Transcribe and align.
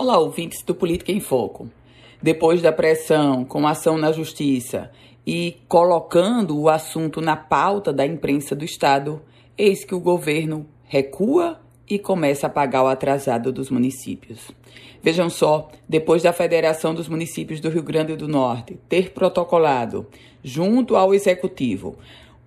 Olá, 0.00 0.16
ouvintes 0.16 0.62
do 0.62 0.76
Política 0.76 1.10
em 1.10 1.18
Foco. 1.18 1.68
Depois 2.22 2.62
da 2.62 2.70
pressão 2.70 3.44
com 3.44 3.66
ação 3.66 3.98
na 3.98 4.12
justiça 4.12 4.92
e 5.26 5.56
colocando 5.66 6.56
o 6.56 6.68
assunto 6.68 7.20
na 7.20 7.34
pauta 7.34 7.92
da 7.92 8.06
imprensa 8.06 8.54
do 8.54 8.64
Estado, 8.64 9.20
eis 9.58 9.84
que 9.84 9.96
o 9.96 10.00
governo 10.00 10.64
recua 10.84 11.60
e 11.90 11.98
começa 11.98 12.46
a 12.46 12.50
pagar 12.50 12.84
o 12.84 12.86
atrasado 12.86 13.52
dos 13.52 13.70
municípios. 13.70 14.52
Vejam 15.02 15.28
só, 15.28 15.68
depois 15.88 16.22
da 16.22 16.32
Federação 16.32 16.94
dos 16.94 17.08
Municípios 17.08 17.58
do 17.58 17.68
Rio 17.68 17.82
Grande 17.82 18.14
do 18.14 18.28
Norte 18.28 18.78
ter 18.88 19.10
protocolado, 19.10 20.06
junto 20.44 20.94
ao 20.94 21.12
Executivo, 21.12 21.98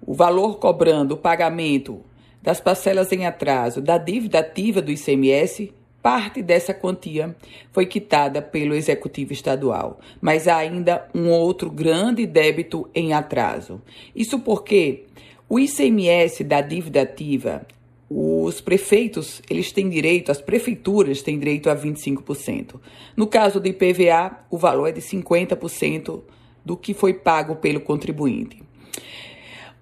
o 0.07 0.13
valor 0.13 0.57
cobrando 0.57 1.15
o 1.15 1.17
pagamento 1.17 1.99
das 2.41 2.61
parcelas 2.61 3.11
em 3.11 3.25
atraso 3.25 3.81
da 3.81 3.97
dívida 3.97 4.39
ativa 4.39 4.81
do 4.81 4.89
ICMS, 4.89 5.73
Parte 6.01 6.41
dessa 6.41 6.73
quantia 6.73 7.35
foi 7.71 7.85
quitada 7.85 8.41
pelo 8.41 8.73
Executivo 8.73 9.33
Estadual, 9.33 9.99
mas 10.19 10.47
há 10.47 10.57
ainda 10.57 11.07
um 11.13 11.29
outro 11.29 11.69
grande 11.69 12.25
débito 12.25 12.89
em 12.95 13.13
atraso. 13.13 13.79
Isso 14.15 14.39
porque 14.39 15.03
o 15.47 15.59
ICMS 15.59 16.43
da 16.43 16.59
dívida 16.61 17.03
ativa, 17.03 17.67
os 18.09 18.59
prefeitos, 18.61 19.41
eles 19.49 19.71
têm 19.71 19.89
direito, 19.89 20.31
as 20.31 20.41
prefeituras 20.41 21.21
têm 21.21 21.37
direito 21.37 21.69
a 21.69 21.75
25%. 21.75 22.79
No 23.15 23.27
caso 23.27 23.59
do 23.59 23.67
IPVA, 23.67 24.39
o 24.49 24.57
valor 24.57 24.87
é 24.87 24.91
de 24.91 25.01
50% 25.01 26.21
do 26.65 26.75
que 26.75 26.93
foi 26.93 27.13
pago 27.13 27.57
pelo 27.57 27.79
contribuinte. 27.79 28.61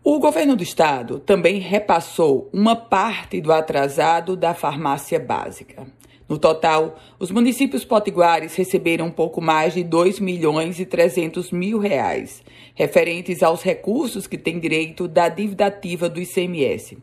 O 0.02 0.18
governo 0.18 0.56
do 0.56 0.64
estado 0.64 1.20
também 1.20 1.60
repassou 1.60 2.50
uma 2.54 2.74
parte 2.74 3.42
do 3.42 3.52
atrasado 3.52 4.38
da 4.38 4.54
farmácia 4.54 5.20
básica. 5.20 5.86
No 6.28 6.38
total, 6.38 6.98
os 7.20 7.32
municípios 7.32 7.84
potiguares 7.84 8.56
receberam 8.56 9.08
um 9.08 9.12
pouco 9.12 9.42
mais 9.42 9.74
de 9.74 9.84
2 9.84 10.22
milhões 10.22 10.80
e 10.80 10.86
300 10.86 11.52
mil 11.52 11.80
reais, 11.80 12.42
referentes 12.76 13.44
aos 13.44 13.62
recursos 13.62 14.26
que 14.26 14.38
têm 14.38 14.58
direito 14.58 15.06
da 15.06 15.28
dívida 15.28 15.66
ativa 15.66 16.08
do 16.08 16.22
ICMS. 16.22 16.98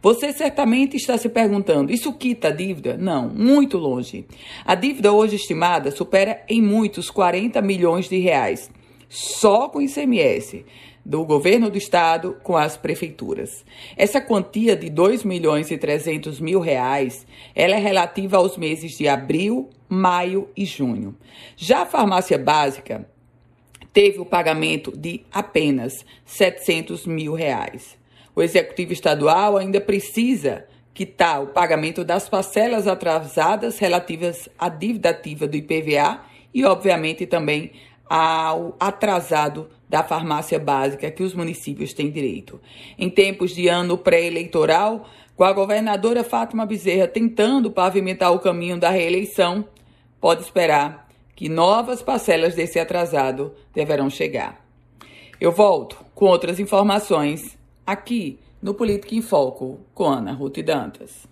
Você 0.00 0.32
certamente 0.32 0.96
está 0.96 1.18
se 1.18 1.28
perguntando, 1.28 1.92
isso 1.92 2.14
quita 2.14 2.48
a 2.48 2.52
dívida? 2.52 2.96
Não, 2.96 3.28
muito 3.28 3.76
longe. 3.76 4.24
A 4.64 4.74
dívida 4.74 5.12
hoje 5.12 5.36
estimada 5.36 5.90
supera 5.90 6.42
em 6.48 6.62
muitos 6.62 7.10
40 7.10 7.60
milhões 7.60 8.08
de 8.08 8.18
reais, 8.18 8.70
só 9.08 9.68
com 9.68 9.80
ICMS 9.80 10.64
do 11.04 11.24
governo 11.24 11.70
do 11.70 11.78
estado 11.78 12.36
com 12.42 12.54
as 12.54 12.76
prefeituras. 12.76 13.64
Essa 13.96 14.20
quantia 14.20 14.76
de 14.76 14.90
2 14.90 15.24
milhões 15.24 15.70
e 15.70 15.78
300 15.78 16.38
mil 16.38 16.60
reais, 16.60 17.26
ela 17.54 17.74
é 17.74 17.78
relativa 17.78 18.36
aos 18.36 18.58
meses 18.58 18.98
de 18.98 19.08
abril, 19.08 19.70
maio 19.88 20.50
e 20.54 20.66
junho. 20.66 21.16
Já 21.56 21.82
a 21.82 21.86
farmácia 21.86 22.36
básica 22.36 23.08
teve 23.92 24.18
o 24.18 24.26
pagamento 24.26 24.94
de 24.94 25.24
apenas 25.32 26.04
700 26.26 27.06
mil 27.06 27.32
reais. 27.32 27.96
O 28.36 28.42
executivo 28.42 28.92
estadual 28.92 29.56
ainda 29.56 29.80
precisa 29.80 30.66
quitar 30.92 31.42
o 31.42 31.46
pagamento 31.46 32.04
das 32.04 32.28
parcelas 32.28 32.86
atrasadas 32.86 33.78
relativas 33.78 34.48
à 34.58 34.68
dívida 34.68 35.10
ativa 35.10 35.46
do 35.46 35.56
IPVA 35.56 36.20
e, 36.52 36.64
obviamente, 36.64 37.24
também 37.24 37.72
ao 38.08 38.76
atrasado 38.78 39.68
da 39.88 40.02
farmácia 40.02 40.58
básica 40.58 41.10
que 41.10 41.22
os 41.22 41.34
municípios 41.34 41.92
têm 41.92 42.10
direito. 42.10 42.60
Em 42.98 43.08
tempos 43.08 43.54
de 43.54 43.68
ano 43.68 43.96
pré-eleitoral, 43.96 45.08
com 45.36 45.44
a 45.44 45.52
governadora 45.52 46.24
Fátima 46.24 46.66
Bezerra 46.66 47.06
tentando 47.06 47.70
pavimentar 47.70 48.32
o 48.32 48.40
caminho 48.40 48.78
da 48.78 48.90
reeleição, 48.90 49.64
pode 50.20 50.42
esperar 50.42 51.08
que 51.34 51.48
novas 51.48 52.02
parcelas 52.02 52.54
desse 52.54 52.78
atrasado 52.78 53.54
deverão 53.72 54.10
chegar. 54.10 54.64
Eu 55.40 55.52
volto 55.52 56.04
com 56.14 56.26
outras 56.26 56.58
informações 56.58 57.56
aqui 57.86 58.40
no 58.60 58.74
Política 58.74 59.14
em 59.14 59.22
Foco 59.22 59.78
com 59.94 60.04
Ana 60.04 60.32
Ruth 60.32 60.58
Dantas. 60.58 61.28